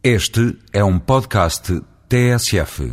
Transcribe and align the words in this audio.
Este 0.00 0.56
é 0.72 0.84
um 0.84 0.96
podcast 0.96 1.82
TSF. 2.08 2.92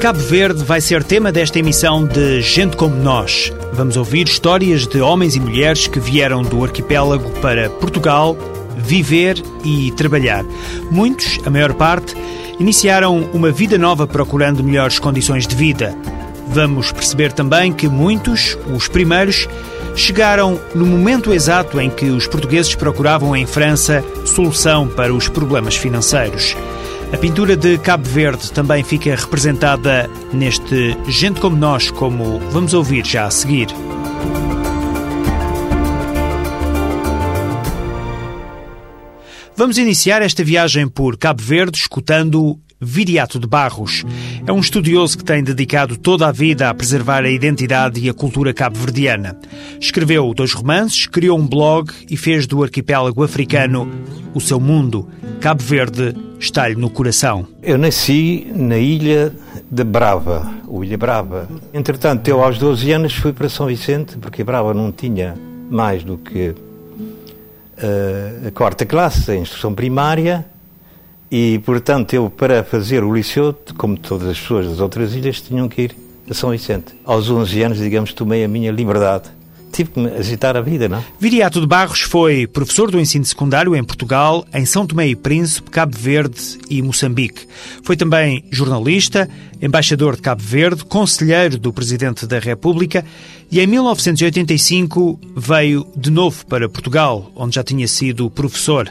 Cabo 0.00 0.20
Verde 0.20 0.62
vai 0.62 0.80
ser 0.80 1.02
tema 1.02 1.32
desta 1.32 1.58
emissão 1.58 2.06
de 2.06 2.40
Gente 2.40 2.76
Como 2.76 2.94
Nós. 2.94 3.52
Vamos 3.78 3.96
ouvir 3.96 4.26
histórias 4.26 4.88
de 4.88 5.00
homens 5.00 5.36
e 5.36 5.40
mulheres 5.40 5.86
que 5.86 6.00
vieram 6.00 6.42
do 6.42 6.64
arquipélago 6.64 7.30
para 7.40 7.70
Portugal 7.70 8.36
viver 8.76 9.40
e 9.62 9.92
trabalhar. 9.92 10.44
Muitos, 10.90 11.38
a 11.46 11.50
maior 11.50 11.72
parte, 11.72 12.12
iniciaram 12.58 13.30
uma 13.32 13.52
vida 13.52 13.78
nova 13.78 14.04
procurando 14.04 14.64
melhores 14.64 14.98
condições 14.98 15.46
de 15.46 15.54
vida. 15.54 15.96
Vamos 16.48 16.90
perceber 16.90 17.32
também 17.32 17.72
que 17.72 17.88
muitos, 17.88 18.58
os 18.74 18.88
primeiros, 18.88 19.46
chegaram 19.94 20.60
no 20.74 20.84
momento 20.84 21.32
exato 21.32 21.80
em 21.80 21.88
que 21.88 22.06
os 22.06 22.26
portugueses 22.26 22.74
procuravam 22.74 23.36
em 23.36 23.46
França 23.46 24.04
solução 24.26 24.88
para 24.88 25.14
os 25.14 25.28
problemas 25.28 25.76
financeiros. 25.76 26.56
A 27.10 27.16
pintura 27.16 27.56
de 27.56 27.78
Cabo 27.78 28.06
Verde 28.06 28.52
também 28.52 28.84
fica 28.84 29.16
representada 29.16 30.08
neste 30.32 30.94
Gente 31.08 31.40
Como 31.40 31.56
Nós, 31.56 31.90
como 31.90 32.38
vamos 32.50 32.74
ouvir 32.74 33.04
já 33.04 33.24
a 33.24 33.30
seguir. 33.30 33.68
Vamos 39.56 39.78
iniciar 39.78 40.20
esta 40.20 40.44
viagem 40.44 40.86
por 40.86 41.16
Cabo 41.16 41.42
Verde 41.42 41.78
escutando 41.78 42.60
Viriato 42.80 43.38
de 43.38 43.46
Barros. 43.46 44.04
É 44.46 44.52
um 44.52 44.60
estudioso 44.60 45.18
que 45.18 45.24
tem 45.24 45.42
dedicado 45.42 45.96
toda 45.96 46.28
a 46.28 46.32
vida 46.32 46.68
a 46.70 46.74
preservar 46.74 47.24
a 47.24 47.30
identidade 47.30 48.00
e 48.00 48.08
a 48.08 48.14
cultura 48.14 48.54
cabo-verdiana. 48.54 49.36
Escreveu 49.80 50.32
dois 50.32 50.52
romances, 50.52 51.06
criou 51.06 51.38
um 51.38 51.46
blog 51.46 51.92
e 52.08 52.16
fez 52.16 52.46
do 52.46 52.62
arquipélago 52.62 53.22
africano 53.22 53.90
o 54.34 54.40
seu 54.40 54.60
mundo. 54.60 55.08
Cabo 55.40 55.62
Verde 55.62 56.14
está-lhe 56.38 56.76
no 56.76 56.90
coração. 56.90 57.46
Eu 57.62 57.78
nasci 57.78 58.46
na 58.54 58.78
ilha 58.78 59.32
de 59.70 59.84
Brava, 59.84 60.50
o 60.66 60.84
Ilha 60.84 60.96
Brava. 60.96 61.48
Entretanto, 61.74 62.28
eu 62.28 62.42
aos 62.42 62.58
12 62.58 62.92
anos 62.92 63.14
fui 63.14 63.32
para 63.32 63.48
São 63.48 63.66
Vicente, 63.66 64.16
porque 64.18 64.44
Brava 64.44 64.72
não 64.72 64.90
tinha 64.92 65.34
mais 65.70 66.02
do 66.04 66.16
que 66.16 66.50
uh, 66.50 68.46
a 68.46 68.50
quarta 68.50 68.86
classe, 68.86 69.30
a 69.30 69.36
instrução 69.36 69.74
primária, 69.74 70.44
e, 71.30 71.60
portanto, 71.64 72.14
eu, 72.14 72.30
para 72.30 72.64
fazer 72.64 73.04
o 73.04 73.14
liceu, 73.14 73.54
como 73.76 73.98
todas 73.98 74.28
as 74.28 74.40
pessoas 74.40 74.66
das 74.66 74.80
outras 74.80 75.14
ilhas, 75.14 75.40
tinham 75.40 75.68
que 75.68 75.82
ir 75.82 75.96
a 76.28 76.34
São 76.34 76.50
Vicente. 76.50 76.94
Aos 77.04 77.28
11 77.28 77.62
anos, 77.62 77.78
digamos, 77.78 78.12
tomei 78.12 78.44
a 78.44 78.48
minha 78.48 78.70
liberdade. 78.70 79.30
Tive 79.70 79.90
que 79.90 80.00
me 80.00 80.10
agitar 80.10 80.56
a 80.56 80.62
vida, 80.62 80.88
não? 80.88 81.04
Viriato 81.20 81.60
de 81.60 81.66
Barros 81.66 82.00
foi 82.00 82.46
professor 82.46 82.90
do 82.90 82.98
ensino 82.98 83.24
secundário 83.24 83.76
em 83.76 83.84
Portugal, 83.84 84.46
em 84.54 84.64
São 84.64 84.86
Tomé 84.86 85.08
e 85.08 85.14
Príncipe, 85.14 85.70
Cabo 85.70 85.96
Verde 85.96 86.58
e 86.70 86.80
Moçambique. 86.80 87.46
Foi 87.82 87.94
também 87.94 88.44
jornalista, 88.50 89.28
embaixador 89.60 90.16
de 90.16 90.22
Cabo 90.22 90.42
Verde, 90.42 90.84
conselheiro 90.84 91.58
do 91.58 91.70
Presidente 91.70 92.26
da 92.26 92.38
República 92.38 93.04
e 93.52 93.60
em 93.60 93.66
1985 93.66 95.20
veio 95.36 95.86
de 95.94 96.10
novo 96.10 96.46
para 96.46 96.68
Portugal, 96.68 97.30
onde 97.36 97.56
já 97.56 97.62
tinha 97.62 97.86
sido 97.86 98.30
professor. 98.30 98.90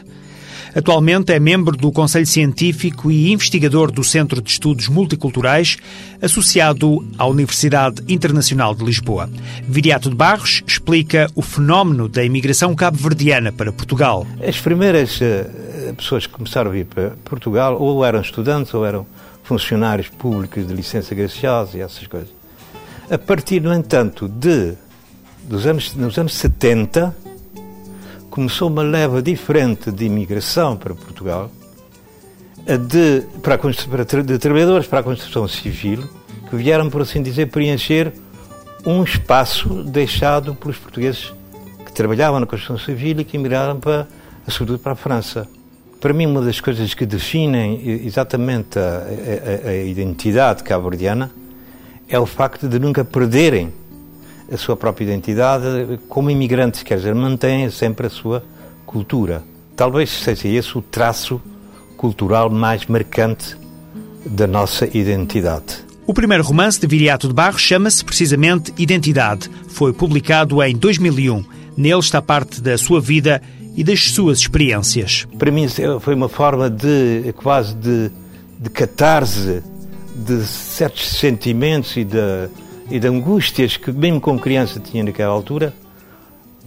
Atualmente 0.75 1.33
é 1.33 1.39
membro 1.39 1.75
do 1.75 1.91
Conselho 1.91 2.25
Científico 2.25 3.11
e 3.11 3.31
investigador 3.31 3.91
do 3.91 4.03
Centro 4.03 4.41
de 4.41 4.49
Estudos 4.49 4.87
Multiculturais, 4.87 5.77
associado 6.21 7.05
à 7.17 7.25
Universidade 7.25 8.01
Internacional 8.07 8.75
de 8.75 8.83
Lisboa. 8.83 9.29
Viriato 9.63 10.09
de 10.09 10.15
Barros 10.15 10.63
explica 10.65 11.29
o 11.35 11.41
fenómeno 11.41 12.07
da 12.07 12.23
imigração 12.23 12.75
cabo-verdiana 12.75 13.51
para 13.51 13.71
Portugal. 13.71 14.25
As 14.45 14.59
primeiras 14.59 15.19
uh, 15.21 15.93
pessoas 15.95 16.25
que 16.25 16.33
começaram 16.33 16.69
a 16.69 16.73
vir 16.73 16.85
para 16.85 17.11
Portugal 17.23 17.81
ou 17.81 18.03
eram 18.03 18.21
estudantes 18.21 18.73
ou 18.73 18.85
eram 18.85 19.05
funcionários 19.43 20.09
públicos 20.09 20.67
de 20.67 20.73
licença 20.73 21.15
graciosa 21.15 21.77
e 21.77 21.81
essas 21.81 22.05
coisas. 22.07 22.29
A 23.09 23.17
partir, 23.17 23.61
no 23.61 23.73
entanto, 23.73 24.27
de 24.27 24.75
dos 25.47 25.65
anos, 25.65 25.95
nos 25.95 26.17
anos 26.17 26.33
70, 26.33 27.15
começou 28.37 28.69
uma 28.69 28.83
leva 28.83 29.19
diferente 29.19 29.91
de 29.91 30.05
imigração 30.05 30.77
para 30.77 30.93
Portugal, 30.93 31.49
de, 32.87 33.23
para 33.41 33.57
de 34.21 34.37
trabalhadores 34.37 34.85
para 34.85 34.99
a 34.99 35.03
construção 35.03 35.47
civil, 35.47 36.07
que 36.47 36.55
vieram, 36.55 36.87
por 36.87 37.01
assim 37.01 37.23
dizer, 37.23 37.47
preencher 37.47 38.13
um 38.85 39.03
espaço 39.03 39.83
deixado 39.83 40.53
pelos 40.53 40.77
portugueses 40.77 41.33
que 41.83 41.91
trabalhavam 41.91 42.39
na 42.39 42.45
construção 42.45 42.77
civil 42.77 43.21
e 43.21 43.23
que 43.23 43.37
emigraram 43.37 43.79
para, 43.79 44.07
sobretudo 44.47 44.77
para 44.77 44.91
a 44.91 44.95
França. 44.95 45.47
Para 45.99 46.13
mim, 46.13 46.27
uma 46.27 46.43
das 46.43 46.61
coisas 46.61 46.93
que 46.93 47.07
definem 47.07 48.05
exatamente 48.05 48.77
a, 48.77 49.01
a, 49.65 49.69
a 49.69 49.75
identidade 49.77 50.61
cabo-verdiana 50.61 51.31
é 52.07 52.19
o 52.19 52.27
facto 52.27 52.67
de 52.67 52.77
nunca 52.77 53.03
perderem 53.03 53.73
a 54.51 54.57
sua 54.57 54.75
própria 54.75 55.05
identidade 55.05 55.99
como 56.07 56.29
imigrantes, 56.29 56.83
quer 56.83 56.97
dizer, 56.97 57.13
mantém 57.13 57.69
sempre 57.69 58.07
a 58.07 58.09
sua 58.09 58.43
cultura. 58.85 59.43
Talvez 59.75 60.09
seja 60.09 60.47
esse 60.47 60.77
o 60.77 60.81
traço 60.81 61.41
cultural 61.97 62.49
mais 62.49 62.85
marcante 62.85 63.57
da 64.25 64.47
nossa 64.47 64.85
identidade. 64.97 65.85
O 66.05 66.13
primeiro 66.13 66.43
romance 66.43 66.79
de 66.79 66.87
Viriato 66.87 67.27
de 67.27 67.33
Barros 67.33 67.61
chama-se 67.61 68.03
precisamente 68.03 68.73
Identidade. 68.77 69.49
Foi 69.67 69.91
publicado 69.91 70.63
em 70.63 70.75
2001. 70.75 71.43
Nele 71.75 71.99
está 71.99 72.21
parte 72.21 72.61
da 72.61 72.77
sua 72.77 73.01
vida 73.01 73.41
e 73.75 73.83
das 73.83 74.11
suas 74.11 74.39
experiências. 74.39 75.27
Para 75.37 75.51
mim 75.51 75.67
foi 75.99 76.15
uma 76.15 76.29
forma 76.29 76.69
de 76.69 77.33
quase 77.35 77.75
de, 77.75 78.09
de 78.57 78.69
catarse 78.69 79.61
de 80.15 80.43
certos 80.45 81.09
sentimentos 81.09 81.95
e 81.97 82.03
de, 82.03 82.49
e 82.89 82.99
de 82.99 83.07
angústias 83.07 83.77
que 83.77 83.91
mesmo 83.91 84.21
como 84.21 84.39
criança 84.39 84.79
tinha 84.79 85.03
naquela 85.03 85.33
altura, 85.33 85.73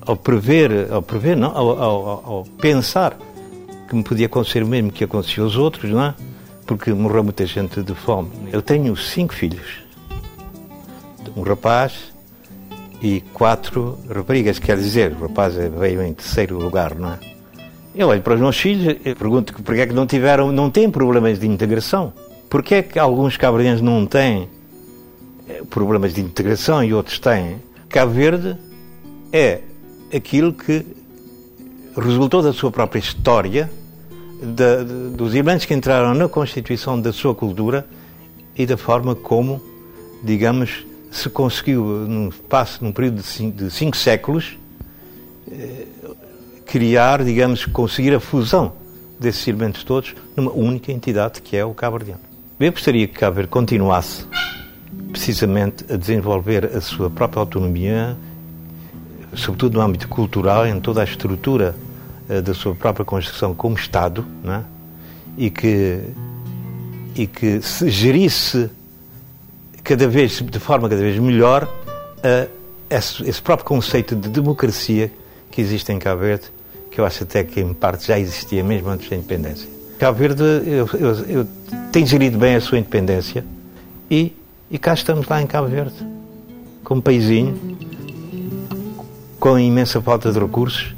ao 0.00 0.16
prever, 0.16 0.90
ao 0.90 1.02
prever, 1.02 1.36
não, 1.36 1.56
ao, 1.56 1.82
ao, 1.82 2.24
ao, 2.26 2.44
pensar 2.60 3.16
que 3.88 3.94
me 3.94 4.02
podia 4.02 4.26
acontecer 4.26 4.62
o 4.62 4.66
mesmo 4.66 4.90
que 4.90 5.04
acontecia 5.04 5.42
aos 5.42 5.56
outros, 5.56 5.90
não 5.90 6.02
é? 6.02 6.14
Porque 6.66 6.92
morreu 6.92 7.24
muita 7.24 7.44
gente 7.46 7.82
de 7.82 7.94
fome. 7.94 8.30
Eu 8.52 8.62
tenho 8.62 8.96
cinco 8.96 9.34
filhos, 9.34 9.82
um 11.36 11.42
rapaz 11.42 12.12
e 13.02 13.20
quatro 13.32 13.98
raparigas, 14.08 14.58
quer 14.58 14.76
dizer, 14.76 15.12
o 15.12 15.22
rapaz 15.22 15.54
veio 15.54 16.02
em 16.02 16.12
terceiro 16.12 16.58
lugar, 16.58 16.94
não 16.94 17.12
é? 17.12 17.18
Eu 17.94 18.08
olho 18.08 18.22
para 18.22 18.34
os 18.34 18.40
meus 18.40 18.56
filhos 18.56 18.96
e 19.04 19.14
pergunto 19.14 19.52
porque 19.64 19.80
é 19.80 19.86
que 19.86 19.92
não 19.92 20.06
tiveram, 20.06 20.52
não 20.52 20.70
têm 20.70 20.88
problemas 20.88 21.40
de 21.40 21.46
integração. 21.46 22.12
Porquê 22.48 22.76
é 22.76 22.82
que 22.82 22.98
alguns 22.98 23.36
cabredianos 23.36 23.80
não 23.80 24.06
têm 24.06 24.48
problemas 25.68 26.14
de 26.14 26.20
integração 26.20 26.82
e 26.82 26.92
outros 26.92 27.18
têm. 27.18 27.60
Cabo 27.88 28.12
Verde 28.12 28.56
é 29.32 29.60
aquilo 30.14 30.52
que 30.52 30.84
resultou 31.96 32.42
da 32.42 32.52
sua 32.52 32.70
própria 32.70 32.98
história, 32.98 33.70
dos 35.16 35.34
imigrantes 35.34 35.66
que 35.66 35.74
entraram 35.74 36.14
na 36.14 36.28
constituição 36.28 37.00
da 37.00 37.12
sua 37.12 37.34
cultura 37.34 37.86
e 38.56 38.64
da 38.64 38.76
forma 38.76 39.14
como, 39.14 39.60
digamos, 40.22 40.86
se 41.10 41.28
conseguiu, 41.28 41.84
num 41.84 42.28
espaço, 42.28 42.82
num 42.82 42.92
período 42.92 43.16
de 43.16 43.22
cinco, 43.22 43.56
de 43.56 43.70
cinco 43.70 43.96
séculos, 43.96 44.56
eh, 45.50 45.86
criar, 46.64 47.24
digamos, 47.24 47.66
conseguir 47.66 48.14
a 48.14 48.20
fusão 48.20 48.72
desses 49.18 49.46
elementos 49.46 49.82
todos 49.84 50.14
numa 50.36 50.52
única 50.52 50.92
entidade 50.92 51.42
que 51.42 51.56
é 51.56 51.64
o 51.64 51.74
cabo-verdiano. 51.74 52.20
Eu 52.58 52.72
gostaria 52.72 53.06
que 53.06 53.14
Cabo 53.14 53.36
Verde 53.36 53.50
continuasse 53.50 54.24
precisamente 55.10 55.84
a 55.92 55.96
desenvolver 55.96 56.64
a 56.66 56.80
sua 56.80 57.10
própria 57.10 57.40
autonomia, 57.40 58.16
sobretudo 59.34 59.78
no 59.78 59.84
âmbito 59.84 60.08
cultural, 60.08 60.66
em 60.66 60.80
toda 60.80 61.00
a 61.00 61.04
estrutura 61.04 61.74
uh, 62.28 62.40
da 62.42 62.54
sua 62.54 62.74
própria 62.74 63.04
construção 63.04 63.54
como 63.54 63.76
Estado, 63.76 64.24
é? 64.44 64.62
e, 65.36 65.50
que, 65.50 66.00
e 67.14 67.26
que 67.26 67.60
se 67.62 67.88
gerisse 67.90 68.70
cada 69.82 70.06
vez, 70.08 70.40
de 70.40 70.58
forma 70.58 70.88
cada 70.88 71.00
vez 71.00 71.18
melhor 71.18 71.64
uh, 71.64 72.50
esse, 72.88 73.28
esse, 73.28 73.40
próprio 73.42 73.66
conceito 73.66 74.14
de 74.16 74.28
democracia 74.28 75.10
que 75.50 75.60
existe 75.60 75.92
em 75.92 75.98
Cabo 75.98 76.22
Verde, 76.22 76.44
que 76.90 77.00
eu 77.00 77.04
acho 77.04 77.22
até 77.22 77.44
que 77.44 77.60
em 77.60 77.72
parte 77.72 78.06
já 78.06 78.18
existia 78.18 78.62
mesmo 78.64 78.88
antes 78.88 79.08
da 79.08 79.16
independência. 79.16 79.68
Cabo 79.98 80.18
Verde 80.18 80.42
eu, 80.42 80.88
eu, 80.94 81.14
eu, 81.28 81.48
tem 81.92 82.06
gerido 82.06 82.38
bem 82.38 82.56
a 82.56 82.60
sua 82.60 82.78
independência 82.78 83.44
e 84.10 84.32
e 84.70 84.78
cá 84.78 84.94
estamos 84.94 85.26
lá 85.26 85.42
em 85.42 85.46
Cabo 85.46 85.68
Verde, 85.68 85.94
com 86.84 86.94
um 86.96 87.00
paizinho, 87.00 87.58
com 89.38 89.58
imensa 89.58 90.00
falta 90.00 90.30
de 90.30 90.38
recursos, 90.38 90.94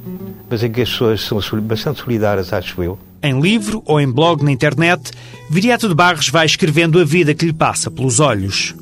mas 0.51 0.63
em 0.63 0.71
que 0.71 0.83
as 0.83 0.91
pessoas 0.91 1.23
são 1.23 1.41
bastante 1.63 2.01
solidárias, 2.01 2.53
acho 2.53 2.83
eu. 2.83 2.99
Em 3.23 3.41
livro 3.41 3.83
ou 3.87 4.01
em 4.01 4.11
blog 4.11 4.45
na 4.45 4.53
internet, 4.53 5.11
Viriato 5.49 5.89
de 5.89 5.95
Barros 5.95 6.29
vai 6.29 6.45
escrevendo 6.45 7.01
a 7.01 7.05
vida 7.05 7.35
que 7.35 7.47
lhe 7.47 7.53
passa 7.53 7.91
pelos 7.91 8.21
olhos. 8.21 8.75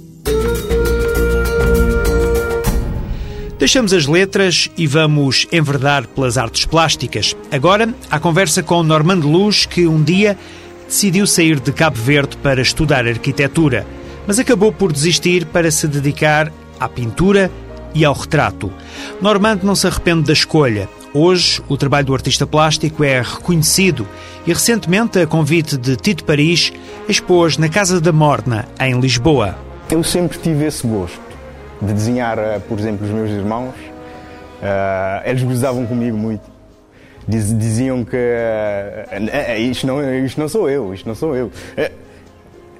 Deixamos 3.58 3.92
as 3.92 4.06
letras 4.06 4.70
e 4.76 4.86
vamos 4.86 5.46
enverdar 5.52 6.06
pelas 6.08 6.38
artes 6.38 6.64
plásticas. 6.64 7.36
Agora, 7.52 7.94
a 8.10 8.18
conversa 8.18 8.62
com 8.62 8.82
Normando 8.82 9.28
Luz, 9.28 9.66
que 9.66 9.86
um 9.86 10.02
dia 10.02 10.36
decidiu 10.88 11.26
sair 11.26 11.60
de 11.60 11.70
Cabo 11.70 11.98
Verde 11.98 12.38
para 12.38 12.62
estudar 12.62 13.06
arquitetura, 13.06 13.86
mas 14.26 14.38
acabou 14.38 14.72
por 14.72 14.92
desistir 14.92 15.46
para 15.46 15.70
se 15.70 15.86
dedicar 15.88 16.52
à 16.78 16.88
pintura 16.88 17.50
e 17.94 18.04
ao 18.04 18.14
retrato. 18.14 18.72
Normando 19.20 19.64
não 19.64 19.74
se 19.74 19.86
arrepende 19.86 20.24
da 20.24 20.32
escolha. 20.32 20.88
Hoje, 21.12 21.60
o 21.68 21.76
trabalho 21.76 22.06
do 22.06 22.14
artista 22.14 22.46
plástico 22.46 23.02
é 23.02 23.20
reconhecido 23.20 24.06
e, 24.46 24.52
recentemente, 24.52 25.18
a 25.18 25.26
convite 25.26 25.76
de 25.76 25.96
Tito 25.96 26.24
Paris, 26.24 26.72
expôs 27.08 27.58
na 27.58 27.68
Casa 27.68 28.00
da 28.00 28.12
Morna, 28.12 28.68
em 28.80 28.98
Lisboa. 29.00 29.56
Eu 29.90 30.04
sempre 30.04 30.38
tive 30.38 30.66
esse 30.66 30.86
gosto 30.86 31.20
de 31.82 31.92
desenhar, 31.92 32.38
eh, 32.38 32.60
por 32.60 32.78
exemplo, 32.78 33.04
os 33.04 33.12
meus 33.12 33.30
irmãos. 33.30 33.74
Uh, 33.74 35.24
eles 35.24 35.42
gozavam 35.42 35.86
comigo 35.86 36.16
muito. 36.16 36.42
Diz, 37.26 37.56
diziam 37.58 38.04
que 38.04 38.16
uh, 38.16 39.58
isto, 39.58 39.86
não, 39.86 40.24
isto 40.24 40.38
não 40.38 40.48
sou 40.48 40.68
eu, 40.68 40.92
isto 40.94 41.08
não 41.08 41.14
sou 41.14 41.34
eu. 41.34 41.50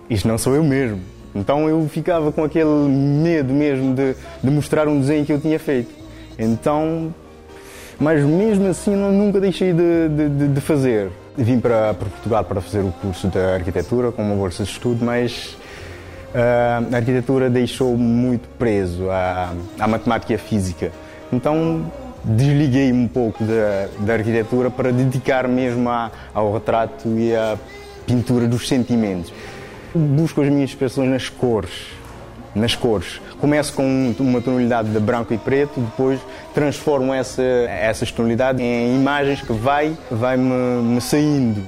Isto 0.09 0.29
não 0.29 0.37
sou 0.37 0.55
eu 0.55 0.63
mesmo. 0.63 1.01
Então 1.35 1.69
eu 1.69 1.89
ficava 1.89 2.33
com 2.33 2.43
aquele 2.43 2.89
medo 2.89 3.53
mesmo 3.53 3.95
de, 3.95 4.15
de 4.43 4.51
mostrar 4.51 4.89
um 4.89 5.01
desenho 5.01 5.25
que 5.25 5.33
eu 5.33 5.41
tinha 5.41 5.59
feito. 5.59 5.91
Então, 6.39 7.15
mas 7.99 8.25
mesmo 8.25 8.67
assim 8.67 8.93
eu 8.93 9.13
nunca 9.13 9.41
deixei 9.41 9.73
de, 9.73 10.09
de, 10.09 10.49
de 10.49 10.61
fazer. 10.61 11.11
Vim 11.37 11.61
para, 11.61 11.95
para, 11.95 12.09
Portugal 12.09 12.45
para 12.45 12.61
fazer 12.61 12.81
o 12.81 12.93
curso 13.01 13.29
de 13.29 13.39
arquitetura 13.39 14.11
com 14.11 14.23
uma 14.23 14.35
bolsa 14.35 14.65
de 14.65 14.71
estudo, 14.71 15.05
mas 15.05 15.57
uh, 16.35 16.93
a 16.93 16.97
arquitetura 16.97 17.49
deixou 17.49 17.97
muito 17.97 18.49
preso 18.59 19.11
à, 19.11 19.53
à 19.79 19.87
matemática 19.87 20.33
e 20.33 20.37
à 20.37 20.39
física. 20.39 20.91
Então 21.33 21.85
desliguei 22.25 22.93
um 22.93 23.09
pouco 23.09 23.43
da, 23.45 23.89
da 24.01 24.15
arquitetura 24.15 24.71
para 24.71 24.93
dedicar 24.93 25.47
mesmo 25.49 25.89
à, 25.89 26.11
ao 26.35 26.53
retrato 26.53 27.09
e 27.17 27.35
à 27.35 27.57
pintura 28.07 28.47
dos 28.47 28.67
sentimentos. 28.67 29.33
Busco 29.95 30.41
as 30.41 30.49
minhas 30.49 30.71
expressões 30.71 31.11
nas 31.11 31.29
cores. 31.29 31.89
Nas 32.55 32.75
cores. 32.77 33.21
Começo 33.41 33.73
com 33.73 34.15
uma 34.21 34.41
tonalidade 34.41 34.91
de 34.91 35.01
branco 35.01 35.33
e 35.35 35.39
preto, 35.39 35.81
depois 35.81 36.21
transformo 36.55 37.13
essa, 37.13 37.43
essas 37.43 38.13
tonalidades 38.13 38.61
em 38.61 38.95
imagens 38.97 39.41
que 39.41 39.53
vai, 39.53 39.97
vai 40.11 40.37
me, 40.37 40.83
me 40.83 41.01
saindo. 41.01 41.63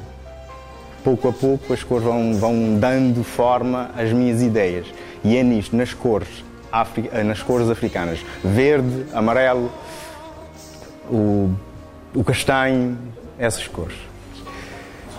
Pouco 1.02 1.28
a 1.28 1.32
pouco 1.32 1.72
as 1.72 1.82
cores 1.82 2.04
vão, 2.04 2.34
vão 2.34 2.78
dando 2.78 3.24
forma 3.24 3.90
às 3.96 4.12
minhas 4.12 4.40
ideias. 4.40 4.86
E 5.24 5.36
é 5.36 5.42
nisto, 5.42 5.76
nas 5.76 5.94
cores, 5.94 6.44
Afri, 6.70 7.10
nas 7.24 7.42
cores 7.42 7.68
africanas. 7.68 8.20
Verde, 8.42 9.06
amarelo, 9.12 9.70
o, 11.10 11.50
o 12.14 12.22
castanho, 12.22 12.96
essas 13.38 13.66
cores. 13.66 14.11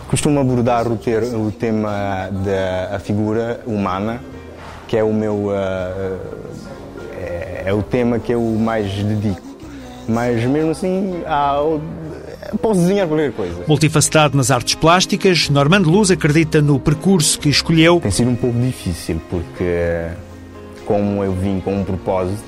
Costumo 0.07 0.39
abordar 0.39 0.87
o, 0.87 0.95
ter, 0.95 1.23
o 1.23 1.51
tema 1.51 2.29
da 2.31 2.99
figura 2.99 3.61
humana, 3.65 4.21
que 4.87 4.97
é 4.97 5.03
o 5.03 5.13
meu 5.13 5.51
é, 5.53 6.17
é, 7.65 7.73
o 7.73 7.81
tema 7.81 8.19
que 8.19 8.33
eu 8.33 8.41
mais 8.41 8.91
dedico. 8.91 9.41
Mas 10.07 10.43
mesmo 10.43 10.71
assim, 10.71 11.23
há, 11.25 11.57
posso 12.61 12.81
desenhar 12.81 13.07
qualquer 13.07 13.31
coisa. 13.31 13.63
Multifacetado 13.67 14.35
nas 14.35 14.51
artes 14.51 14.75
plásticas, 14.75 15.49
Normando 15.49 15.89
Luz 15.89 16.11
acredita 16.11 16.61
no 16.61 16.79
percurso 16.79 17.39
que 17.39 17.49
escolheu. 17.49 17.99
Tem 18.01 18.11
sido 18.11 18.29
um 18.29 18.35
pouco 18.35 18.59
difícil, 18.59 19.21
porque 19.29 20.09
como 20.85 21.23
eu 21.23 21.33
vim 21.33 21.61
com 21.61 21.73
um 21.73 21.83
propósito 21.83 22.43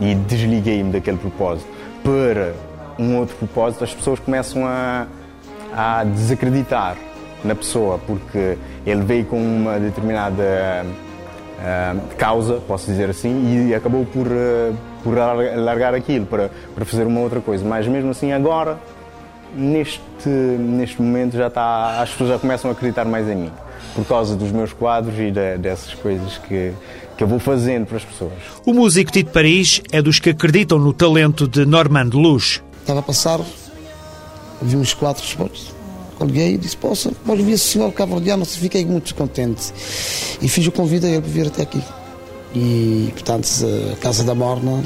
e 0.00 0.14
desliguei-me 0.14 0.90
daquele 0.90 1.18
propósito 1.18 1.68
para 2.02 2.54
um 2.98 3.18
outro 3.18 3.36
propósito, 3.36 3.84
as 3.84 3.92
pessoas 3.92 4.18
começam 4.18 4.66
a 4.66 5.06
a 5.76 6.02
desacreditar 6.04 6.96
na 7.44 7.54
pessoa, 7.54 7.98
porque 7.98 8.56
ele 8.86 9.02
veio 9.02 9.26
com 9.26 9.38
uma 9.38 9.78
determinada 9.78 10.86
uh, 11.58 12.16
causa, 12.16 12.54
posso 12.66 12.86
dizer 12.86 13.10
assim, 13.10 13.68
e 13.68 13.74
acabou 13.74 14.06
por, 14.06 14.26
uh, 14.26 14.74
por 15.04 15.14
largar 15.14 15.94
aquilo 15.94 16.24
para, 16.24 16.50
para 16.74 16.84
fazer 16.84 17.06
uma 17.06 17.20
outra 17.20 17.40
coisa. 17.40 17.64
Mas 17.64 17.86
mesmo 17.86 18.10
assim, 18.10 18.32
agora, 18.32 18.78
neste, 19.54 20.28
neste 20.28 21.00
momento, 21.00 21.36
já 21.36 21.48
está, 21.48 22.00
as 22.00 22.10
pessoas 22.10 22.30
já 22.30 22.38
começam 22.38 22.70
a 22.70 22.72
acreditar 22.72 23.04
mais 23.04 23.28
em 23.28 23.36
mim, 23.36 23.52
por 23.94 24.04
causa 24.06 24.34
dos 24.34 24.50
meus 24.50 24.72
quadros 24.72 25.14
e 25.18 25.30
de, 25.30 25.58
dessas 25.58 25.94
coisas 25.94 26.38
que, 26.38 26.72
que 27.16 27.22
eu 27.22 27.28
vou 27.28 27.38
fazendo 27.38 27.86
para 27.86 27.98
as 27.98 28.04
pessoas. 28.04 28.32
O 28.64 28.72
músico 28.72 29.12
Tito 29.12 29.30
Paris 29.30 29.82
é 29.92 30.00
dos 30.00 30.18
que 30.18 30.30
acreditam 30.30 30.78
no 30.78 30.92
talento 30.92 31.46
de 31.46 31.66
Normando 31.66 32.18
Luz. 32.18 32.62
Estava 32.80 33.00
a 33.00 33.02
passar 33.02 33.40
vi 34.62 34.76
uns 34.76 34.94
quatro 34.94 35.24
esportes. 35.24 35.74
Liguei 36.20 36.54
e 36.54 36.58
disse: 36.58 36.76
Poxa, 36.76 37.10
pode 37.26 37.42
vir 37.42 37.52
esse 37.52 37.64
senhor 37.64 37.92
cabo-verdiano. 37.92 38.44
Fiquei 38.44 38.84
muito 38.84 39.14
contente. 39.14 39.72
E 40.40 40.48
fiz 40.48 40.66
o 40.66 40.72
convite 40.72 41.04
a 41.04 41.10
ele 41.10 41.20
para 41.20 41.30
vir 41.30 41.46
até 41.46 41.62
aqui. 41.62 41.82
E, 42.54 43.10
portanto, 43.12 43.46
a 43.92 43.96
Casa 43.96 44.24
da 44.24 44.34
Morna 44.34 44.82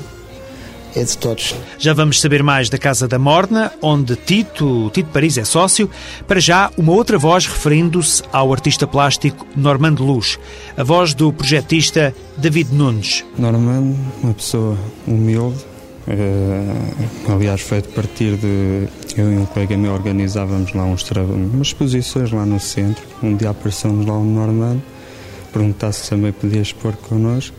é 0.94 1.05
de 1.05 1.17
todos. 1.17 1.55
Já 1.78 1.93
vamos 1.93 2.20
saber 2.20 2.43
mais 2.43 2.69
da 2.69 2.78
Casa 2.78 3.06
da 3.06 3.19
Morna, 3.19 3.72
onde 3.81 4.17
Tito, 4.17 4.90
Tito 4.93 5.11
Paris 5.11 5.38
é 5.38 5.44
sócio. 5.44 5.88
Para 6.26 6.40
já, 6.40 6.70
uma 6.76 6.93
outra 6.93 7.19
voz 7.19 7.46
referindo-se 7.46 8.22
ao 8.32 8.52
artista 8.52 8.87
plástico 8.87 9.46
Normando 9.56 10.05
Luz, 10.05 10.38
a 10.76 10.82
voz 10.82 11.14
do 11.14 11.32
projetista 11.32 12.14
David 12.37 12.75
Nunes. 12.75 13.25
Normando, 13.38 13.96
uma 14.22 14.34
pessoa 14.34 14.76
humilde, 15.06 15.58
Uh, 16.10 17.32
aliás, 17.32 17.60
foi 17.60 17.78
a 17.78 17.82
partir 17.82 18.36
de. 18.36 18.88
Eu 19.16 19.32
e 19.32 19.36
um 19.38 19.46
colega 19.46 19.76
meu 19.76 19.92
organizávamos 19.92 20.72
lá 20.72 20.84
uns 20.84 21.08
umas 21.10 21.68
exposições 21.68 22.32
lá 22.32 22.44
no 22.44 22.58
centro. 22.58 23.04
Um 23.22 23.36
dia 23.36 23.50
apareceu-nos 23.50 24.06
lá 24.06 24.18
um 24.18 24.24
Normando, 24.24 24.82
perguntasse 25.52 26.04
se 26.04 26.10
também 26.10 26.32
podia 26.32 26.60
expor 26.60 26.94
connosco. 26.96 27.56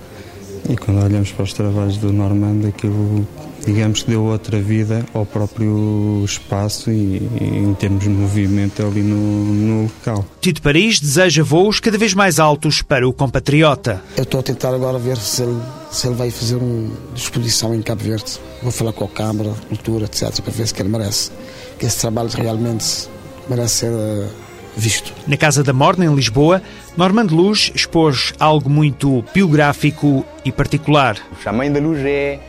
E 0.69 0.75
quando 0.75 1.03
olhamos 1.03 1.31
para 1.31 1.43
os 1.43 1.53
trabalhos 1.53 1.97
do 1.97 2.11
Normando, 2.11 2.67
aquilo 2.67 3.25
digamos 3.65 4.03
que 4.03 4.09
deu 4.11 4.23
outra 4.23 4.59
vida 4.59 5.05
ao 5.13 5.25
próprio 5.25 6.23
espaço 6.25 6.91
e, 6.91 7.17
e 7.39 7.57
em 7.57 7.73
termos 7.73 8.03
de 8.03 8.09
movimento 8.09 8.85
ali 8.85 9.01
no, 9.01 9.15
no, 9.15 9.83
local. 9.83 10.25
Tito 10.39 10.61
Paris 10.61 10.99
deseja 10.99 11.43
voos 11.43 11.79
cada 11.79 11.97
vez 11.97 12.13
mais 12.13 12.39
altos 12.39 12.81
para 12.81 13.07
o 13.07 13.13
compatriota. 13.13 14.01
Eu 14.17 14.23
estou 14.23 14.39
a 14.39 14.43
tentar 14.43 14.73
agora 14.73 14.97
ver 14.97 15.17
se 15.17 15.43
ele, 15.43 15.59
se 15.91 16.07
ele 16.07 16.15
vai 16.15 16.31
fazer 16.31 16.55
uma 16.55 16.89
exposição 17.15 17.73
em 17.75 17.81
Cabo 17.81 18.03
Verde. 18.03 18.39
Vou 18.63 18.71
falar 18.71 18.93
com 18.93 19.05
a 19.05 19.09
Câmara, 19.09 19.51
Cultura, 19.67 20.05
etc., 20.05 20.41
para 20.41 20.51
ver 20.51 20.67
se 20.67 20.81
ele 20.81 20.89
merece. 20.89 21.31
Que 21.77 21.85
esse 21.85 21.99
trabalho 21.99 22.29
realmente 22.29 23.09
merece 23.49 23.73
ser 23.75 23.91
uh, 23.91 24.29
visto. 24.75 25.13
Na 25.27 25.35
Casa 25.35 25.63
da 25.63 25.73
Morna, 25.73 26.05
em 26.05 26.15
Lisboa, 26.15 26.61
Normando 26.95 27.35
Luz 27.35 27.71
expôs 27.75 28.33
algo 28.39 28.69
muito 28.69 29.23
biográfico 29.33 30.25
e 30.45 30.51
particular. 30.51 31.17
A 31.45 31.51
Mãe 31.51 31.71
da 31.71 31.79
Luz 31.79 31.99
é 32.05 32.39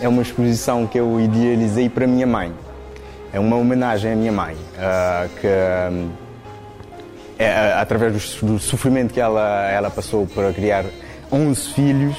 é 0.00 0.08
uma 0.08 0.22
exposição 0.22 0.86
que 0.86 0.98
eu 0.98 1.20
idealizei 1.20 1.88
para 1.88 2.04
a 2.04 2.08
minha 2.08 2.26
mãe. 2.26 2.52
É 3.32 3.38
uma 3.38 3.56
homenagem 3.56 4.12
à 4.12 4.16
minha 4.16 4.32
mãe, 4.32 4.54
uh, 4.54 5.28
que 5.40 5.46
é, 7.38 7.72
através 7.74 8.34
do, 8.34 8.46
do, 8.46 8.58
sofrimento 8.58 9.14
que 9.14 9.20
ela, 9.20 9.70
ela 9.70 9.88
passou 9.88 10.26
para 10.26 10.52
criar 10.52 10.84
11 11.30 11.74
filhos, 11.74 12.16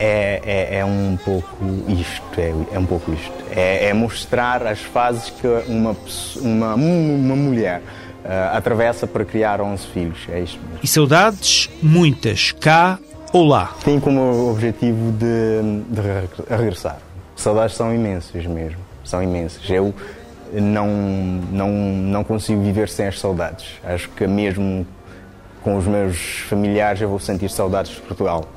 é, 0.00 0.40
é, 0.44 0.78
é, 0.78 0.84
um 0.84 1.16
pouco 1.22 1.56
isto, 1.88 2.40
é, 2.40 2.54
é 2.72 2.78
um 2.78 2.86
pouco 2.86 3.12
isto. 3.12 3.32
É, 3.54 3.88
é, 3.88 3.92
mostrar 3.92 4.66
as 4.66 4.80
fases 4.80 5.30
que 5.30 5.46
uma, 5.68 5.94
uma, 6.40 6.74
uma 6.74 7.36
mulher 7.36 7.82
uh, 8.24 8.56
atravessa 8.56 9.06
para 9.06 9.24
criar 9.24 9.60
11 9.60 9.86
filhos, 9.88 10.18
é 10.30 10.40
isto 10.40 10.58
mesmo. 10.62 10.80
E 10.82 10.86
saudades, 10.88 11.68
muitas, 11.82 12.52
cá 12.52 12.98
Olá. 13.32 13.76
Tem 13.84 14.00
como 14.00 14.50
objetivo 14.50 15.12
de, 15.12 15.62
de 15.88 16.00
regressar. 16.52 16.98
Saudades 17.36 17.76
são 17.76 17.94
imensas 17.94 18.44
mesmo, 18.44 18.80
são 19.04 19.22
imensas. 19.22 19.70
Eu 19.70 19.94
não, 20.52 20.88
não, 21.52 21.70
não 21.70 22.24
consigo 22.24 22.60
viver 22.60 22.88
sem 22.88 23.06
as 23.06 23.20
saudades. 23.20 23.78
Acho 23.84 24.08
que 24.08 24.26
mesmo 24.26 24.84
com 25.62 25.76
os 25.76 25.86
meus 25.86 26.40
familiares 26.48 27.00
eu 27.00 27.08
vou 27.08 27.20
sentir 27.20 27.48
saudades 27.50 27.92
de 27.92 28.00
Portugal. 28.00 28.48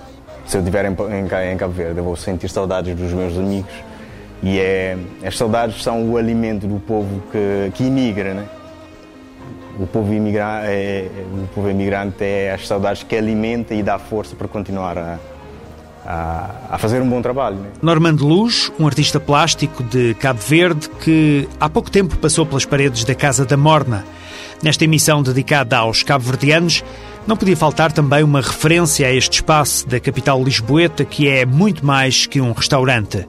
Se 0.46 0.58
eu 0.58 0.62
estiver 0.62 0.86
em, 0.86 0.90
em, 0.90 1.54
em 1.54 1.58
Cabo 1.58 1.74
Verde, 1.74 1.98
eu 1.98 2.04
vou 2.04 2.16
sentir 2.16 2.50
saudades 2.50 2.96
dos 2.96 3.12
meus 3.14 3.38
amigos. 3.38 3.74
E 4.42 4.60
é, 4.60 4.98
as 5.26 5.38
saudades 5.38 5.82
são 5.82 6.12
o 6.12 6.18
alimento 6.18 6.68
do 6.68 6.80
povo 6.80 7.24
que, 7.32 7.72
que 7.76 7.86
imigra, 7.86 8.34
né? 8.34 8.46
O 9.80 9.88
povo, 9.88 10.14
imigrante 10.14 10.68
é, 10.68 11.10
o 11.34 11.48
povo 11.56 11.70
imigrante 11.70 12.24
é 12.24 12.54
as 12.54 12.68
saudades 12.68 13.02
que 13.04 13.16
alimenta 13.16 13.74
e 13.74 13.82
dá 13.82 13.98
força 13.98 14.36
para 14.36 14.48
continuar 14.48 14.98
a, 14.98 15.18
a, 16.06 16.50
a 16.72 16.78
fazer 16.78 17.02
um 17.02 17.10
bom 17.10 17.22
trabalho. 17.22 17.56
Né? 17.56 17.70
Normando 17.82 18.28
Luz, 18.28 18.72
um 18.80 18.86
artista 18.86 19.20
plástico 19.20 19.82
de 19.82 20.14
Cabo 20.16 20.40
Verde 20.40 20.90
que 21.02 21.48
há 21.60 21.70
pouco 21.70 21.90
tempo 21.90 22.18
passou 22.18 22.46
pelas 22.46 22.66
paredes 22.66 23.04
da 23.04 23.16
Casa 23.16 23.46
da 23.46 23.58
Morna. 23.58 24.06
Nesta 24.62 24.84
emissão 24.84 25.24
dedicada 25.24 25.78
aos 25.78 26.04
cabo-verdianos, 26.04 26.84
não 27.26 27.38
podia 27.38 27.56
faltar 27.56 27.92
também 27.92 28.24
uma 28.24 28.42
referência 28.42 29.08
a 29.08 29.12
este 29.14 29.36
espaço 29.36 29.88
da 29.88 30.00
capital 30.00 30.44
lisboeta, 30.44 31.06
que 31.06 31.28
é 31.28 31.46
muito 31.46 31.86
mais 31.86 32.26
que 32.26 32.42
um 32.42 32.52
restaurante. 32.52 33.26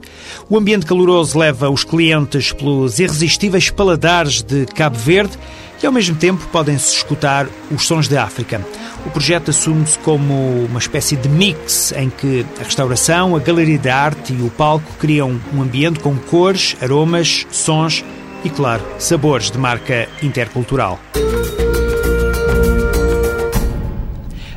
O 0.49 0.57
ambiente 0.57 0.85
caloroso 0.85 1.37
leva 1.37 1.69
os 1.69 1.83
clientes 1.83 2.51
pelos 2.51 2.99
irresistíveis 2.99 3.69
paladares 3.69 4.41
de 4.41 4.65
Cabo 4.65 4.97
Verde 4.97 5.37
e, 5.81 5.85
ao 5.85 5.93
mesmo 5.93 6.15
tempo, 6.15 6.45
podem-se 6.51 6.93
escutar 6.93 7.47
os 7.71 7.85
sons 7.85 8.07
de 8.07 8.17
África. 8.17 8.65
O 9.05 9.09
projeto 9.09 9.51
assume-se 9.51 9.97
como 9.99 10.65
uma 10.65 10.79
espécie 10.79 11.15
de 11.15 11.29
mix 11.29 11.93
em 11.93 12.09
que 12.09 12.45
a 12.59 12.63
restauração, 12.63 13.35
a 13.35 13.39
galeria 13.39 13.77
de 13.77 13.89
arte 13.89 14.33
e 14.33 14.41
o 14.41 14.49
palco 14.49 14.91
criam 14.99 15.39
um 15.53 15.61
ambiente 15.61 15.99
com 15.99 16.15
cores, 16.15 16.75
aromas, 16.81 17.45
sons 17.51 18.03
e, 18.43 18.49
claro, 18.49 18.83
sabores 18.99 19.51
de 19.51 19.57
marca 19.57 20.09
intercultural. 20.21 20.99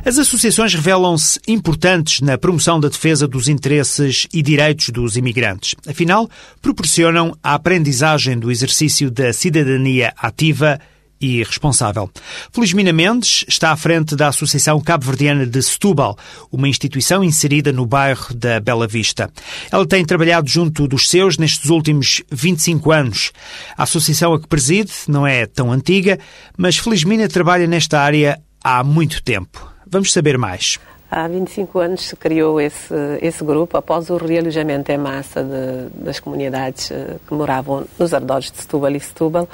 As 0.09 0.17
associações 0.17 0.73
revelam-se 0.73 1.39
importantes 1.47 2.19
na 2.19 2.35
promoção 2.35 2.79
da 2.79 2.89
defesa 2.89 3.27
dos 3.27 3.47
interesses 3.47 4.25
e 4.33 4.41
direitos 4.41 4.89
dos 4.89 5.15
imigrantes. 5.15 5.75
Afinal, 5.87 6.27
proporcionam 6.63 7.37
a 7.43 7.53
aprendizagem 7.53 8.39
do 8.39 8.49
exercício 8.49 9.11
da 9.11 9.31
cidadania 9.31 10.11
ativa 10.17 10.79
e 11.21 11.43
responsável. 11.43 12.09
Felizmina 12.51 12.91
Mendes 12.91 13.45
está 13.47 13.71
à 13.71 13.77
frente 13.77 14.15
da 14.15 14.29
Associação 14.29 14.81
Cabo-Verdiana 14.81 15.45
de 15.45 15.61
Setúbal, 15.61 16.17
uma 16.51 16.67
instituição 16.67 17.23
inserida 17.23 17.71
no 17.71 17.85
bairro 17.85 18.33
da 18.33 18.59
Bela 18.59 18.87
Vista. 18.87 19.31
Ela 19.71 19.85
tem 19.85 20.03
trabalhado 20.03 20.49
junto 20.49 20.87
dos 20.87 21.07
seus 21.07 21.37
nestes 21.37 21.69
últimos 21.69 22.23
25 22.31 22.91
anos. 22.91 23.31
A 23.77 23.83
associação 23.83 24.33
a 24.33 24.41
que 24.41 24.47
preside 24.47 24.91
não 25.07 25.27
é 25.27 25.45
tão 25.45 25.71
antiga, 25.71 26.17
mas 26.57 26.77
Felizmina 26.77 27.27
trabalha 27.27 27.67
nesta 27.67 28.01
área 28.01 28.41
há 28.63 28.83
muito 28.83 29.21
tempo. 29.21 29.69
Vamos 29.91 30.13
saber 30.13 30.37
mais. 30.37 30.79
Há 31.09 31.27
25 31.27 31.79
anos 31.79 32.01
se 32.01 32.15
criou 32.15 32.61
esse, 32.61 32.93
esse 33.23 33.43
grupo 33.43 33.75
após 33.75 34.11
o 34.11 34.17
realojamento 34.17 34.91
em 34.91 34.99
massa 34.99 35.43
de, 35.43 36.03
das 36.05 36.19
comunidades 36.19 36.91
eh, 36.91 37.15
que 37.27 37.33
moravam 37.33 37.85
nos 37.97 38.13
arredores 38.13 38.51
de 38.51 38.59
Setúbal 38.59 38.91
e 38.91 38.99
Setúbal, 38.99 39.49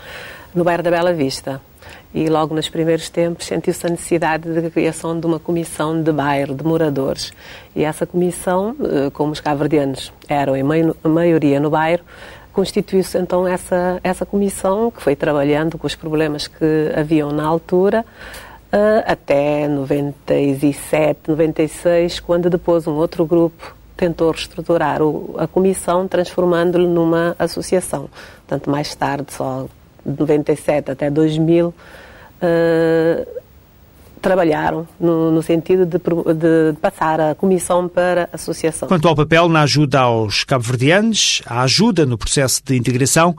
no 0.54 0.66
bairro 0.66 0.84
da 0.84 0.92
Bela 0.92 1.14
Vista. 1.14 1.62
E 2.14 2.28
logo 2.28 2.54
nos 2.54 2.68
primeiros 2.68 3.08
tempos 3.08 3.46
sentiu-se 3.46 3.88
a 3.88 3.90
necessidade 3.90 4.62
de 4.62 4.70
criação 4.70 5.18
de 5.18 5.26
uma 5.26 5.40
comissão 5.40 6.04
de 6.04 6.12
bairro, 6.12 6.54
de 6.54 6.66
moradores. 6.66 7.32
E 7.74 7.86
essa 7.86 8.06
comissão, 8.06 8.76
eh, 8.84 9.10
como 9.12 9.32
os 9.32 9.40
caverdianos 9.40 10.12
eram 10.28 10.58
em 10.58 10.64
maioria 11.08 11.62
no 11.62 11.70
bairro, 11.70 12.04
constituiu-se 12.52 13.18
então 13.18 13.48
essa, 13.48 14.02
essa 14.04 14.26
comissão 14.26 14.92
que 14.92 15.02
foi 15.02 15.16
trabalhando 15.16 15.78
com 15.78 15.88
os 15.88 15.96
problemas 15.96 16.48
que 16.48 16.92
haviam 16.94 17.32
na 17.32 17.46
altura 17.46 18.04
até 19.06 19.68
97, 19.68 21.30
96, 21.30 22.20
quando 22.20 22.50
depois 22.50 22.88
um 22.88 22.94
outro 22.94 23.26
grupo 23.26 23.76
tentou 23.96 24.32
reestruturar 24.32 25.00
a 25.38 25.48
comissão, 25.48 26.08
transformando-lhe 26.08 26.88
numa 26.88 27.36
associação. 27.40 28.10
Portanto, 28.40 28.70
mais 28.70 28.94
tarde, 28.94 29.32
só 29.32 29.68
de 30.06 30.20
97 30.20 30.92
até 30.92 31.10
2000, 31.10 31.68
uh, 31.68 31.74
eh, 32.42 33.28
trabalharam 34.22 34.88
no, 35.00 35.32
no 35.32 35.42
sentido 35.42 35.86
de, 35.86 35.98
de, 35.98 36.78
passar 36.82 37.20
a 37.22 37.36
comissão 37.36 37.88
para 37.88 38.24
a 38.32 38.36
associação. 38.36 38.88
Quanto 38.88 39.08
ao 39.08 39.16
papel 39.16 39.48
na 39.48 39.62
ajuda 39.62 40.02
aos 40.02 40.44
cabo-verdianos, 40.44 41.42
a 41.46 41.62
ajuda 41.62 42.06
no 42.06 42.18
processo 42.18 42.62
de 42.64 42.76
integração, 42.76 43.36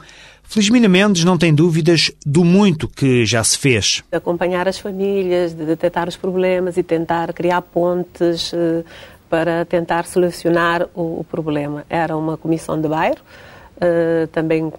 Felizmina 0.49 0.89
Mendes 0.89 1.25
não 1.25 1.37
tem 1.37 1.55
dúvidas 1.55 2.11
do 2.25 2.45
muito 2.45 2.89
que 2.89 3.27
já 3.27 3.43
se 3.43 3.59
fez. 3.59 4.03
Acompanhar 4.11 4.69
as 4.69 4.79
famílias, 4.79 5.53
de 5.53 5.65
detectar 5.65 6.09
os 6.09 6.17
problemas 6.17 6.77
e 6.77 6.83
tentar 6.83 7.33
criar 7.33 7.61
pontes 7.63 8.53
uh, 8.53 8.85
para 9.29 9.65
tentar 9.65 10.07
solucionar 10.07 10.89
o, 10.95 11.25
problema. 11.29 11.85
Era 11.91 12.17
uma 12.17 12.37
comissão 12.37 12.81
de 12.81 12.89
bairro, 12.89 13.19
uh, 13.77 14.27
também 14.29 14.73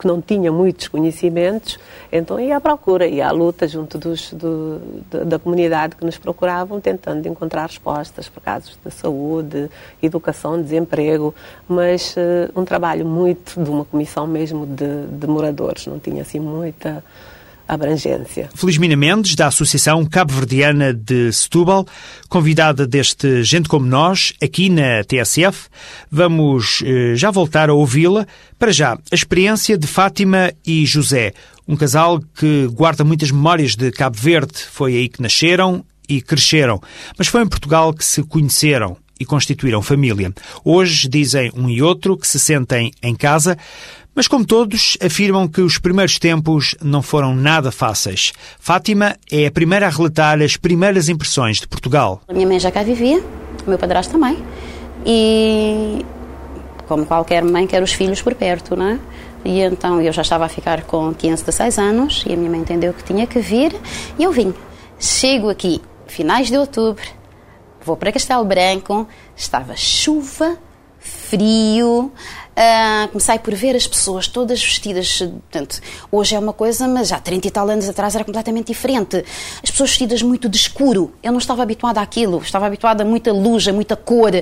que 0.00 0.06
não 0.06 0.18
tinha 0.18 0.50
muitos 0.50 0.88
conhecimentos, 0.88 1.78
então 2.10 2.40
ia 2.40 2.56
à 2.56 2.60
procura, 2.60 3.06
ia 3.06 3.28
à 3.28 3.30
luta 3.30 3.68
junto 3.68 3.98
dos, 3.98 4.32
do, 4.32 4.80
da 5.26 5.38
comunidade 5.38 5.94
que 5.94 6.04
nos 6.06 6.16
procuravam, 6.16 6.80
tentando 6.80 7.28
encontrar 7.28 7.66
respostas 7.66 8.26
para 8.26 8.40
casos 8.40 8.78
de 8.82 8.90
saúde, 8.90 9.68
educação, 10.02 10.60
desemprego, 10.60 11.34
mas 11.68 12.16
uh, 12.16 12.58
um 12.58 12.64
trabalho 12.64 13.04
muito 13.04 13.62
de 13.62 13.68
uma 13.68 13.84
comissão 13.84 14.26
mesmo 14.26 14.64
de, 14.64 15.06
de 15.06 15.26
moradores, 15.26 15.86
não 15.86 15.98
tinha 15.98 16.22
assim 16.22 16.40
muita 16.40 17.04
abrangência. 17.74 18.50
Felizmina 18.54 18.96
Mendes, 18.96 19.34
da 19.34 19.46
Associação 19.46 20.04
Cabo-Verdiana 20.04 20.92
de 20.92 21.32
Setúbal, 21.32 21.86
convidada 22.28 22.86
deste 22.86 23.44
Gente 23.44 23.68
Como 23.68 23.86
Nós, 23.86 24.32
aqui 24.42 24.68
na 24.68 25.04
TSF. 25.04 25.68
Vamos 26.10 26.82
eh, 26.84 27.14
já 27.14 27.30
voltar 27.30 27.70
a 27.70 27.74
ouvi-la. 27.74 28.26
Para 28.58 28.72
já, 28.72 28.94
a 28.94 29.14
experiência 29.14 29.78
de 29.78 29.86
Fátima 29.86 30.52
e 30.66 30.84
José, 30.84 31.32
um 31.66 31.76
casal 31.76 32.20
que 32.34 32.66
guarda 32.72 33.04
muitas 33.04 33.30
memórias 33.30 33.76
de 33.76 33.90
Cabo 33.92 34.16
Verde. 34.18 34.54
Foi 34.70 34.96
aí 34.96 35.08
que 35.08 35.22
nasceram 35.22 35.84
e 36.08 36.20
cresceram, 36.20 36.80
mas 37.16 37.28
foi 37.28 37.42
em 37.42 37.48
Portugal 37.48 37.94
que 37.94 38.04
se 38.04 38.22
conheceram 38.24 38.96
e 39.20 39.24
constituíram 39.24 39.82
família. 39.82 40.32
Hoje 40.64 41.06
dizem 41.08 41.52
um 41.54 41.68
e 41.68 41.82
outro 41.82 42.16
que 42.16 42.26
se 42.26 42.40
sentem 42.40 42.90
em 43.02 43.14
casa, 43.14 43.56
mas, 44.20 44.28
como 44.28 44.44
todos, 44.44 44.98
afirmam 45.02 45.48
que 45.48 45.62
os 45.62 45.78
primeiros 45.78 46.18
tempos 46.18 46.76
não 46.82 47.00
foram 47.00 47.34
nada 47.34 47.72
fáceis. 47.72 48.34
Fátima 48.58 49.16
é 49.32 49.46
a 49.46 49.50
primeira 49.50 49.86
a 49.86 49.88
relatar 49.88 50.42
as 50.42 50.58
primeiras 50.58 51.08
impressões 51.08 51.58
de 51.58 51.66
Portugal. 51.66 52.20
A 52.28 52.34
minha 52.34 52.46
mãe 52.46 52.60
já 52.60 52.70
cá 52.70 52.82
vivia, 52.82 53.24
o 53.66 53.70
meu 53.70 53.78
padrasto 53.78 54.12
também. 54.12 54.36
E, 55.06 56.04
como 56.86 57.06
qualquer 57.06 57.42
mãe, 57.42 57.66
quer 57.66 57.82
os 57.82 57.94
filhos 57.94 58.20
por 58.20 58.34
perto, 58.34 58.76
não 58.76 58.88
é? 58.88 58.98
E 59.42 59.62
então 59.62 60.02
eu 60.02 60.12
já 60.12 60.20
estava 60.20 60.44
a 60.44 60.50
ficar 60.50 60.82
com 60.82 61.14
15, 61.14 61.42
16 61.42 61.78
anos 61.78 62.24
e 62.26 62.34
a 62.34 62.36
minha 62.36 62.50
mãe 62.50 62.60
entendeu 62.60 62.92
que 62.92 63.02
tinha 63.02 63.26
que 63.26 63.40
vir 63.40 63.74
e 64.18 64.22
eu 64.22 64.32
vim. 64.32 64.52
Chego 64.98 65.48
aqui, 65.48 65.80
finais 66.06 66.48
de 66.48 66.58
outubro, 66.58 67.06
vou 67.82 67.96
para 67.96 68.12
Castelo 68.12 68.44
Branco, 68.44 69.08
estava 69.34 69.74
chuva, 69.76 70.58
frio, 71.30 72.12
Uh, 72.50 73.08
comecei 73.08 73.38
por 73.38 73.54
ver 73.54 73.74
as 73.74 73.86
pessoas 73.86 74.28
todas 74.28 74.62
vestidas. 74.62 75.18
Portanto, 75.18 75.80
hoje 76.12 76.34
é 76.34 76.38
uma 76.38 76.52
coisa, 76.52 76.86
mas 76.86 77.08
já 77.08 77.18
30 77.18 77.48
e 77.48 77.50
tal 77.50 77.66
anos 77.70 77.88
atrás 77.88 78.14
era 78.14 78.22
completamente 78.22 78.66
diferente. 78.66 79.24
As 79.62 79.70
pessoas 79.70 79.90
vestidas 79.90 80.20
muito 80.22 80.46
de 80.46 80.58
escuro. 80.58 81.14
Eu 81.22 81.32
não 81.32 81.38
estava 81.38 81.62
habituada 81.62 82.02
àquilo. 82.02 82.38
Estava 82.42 82.66
habituada 82.66 83.02
a 83.02 83.06
muita 83.06 83.32
luz, 83.32 83.66
a 83.66 83.72
muita 83.72 83.96
cor. 83.96 84.32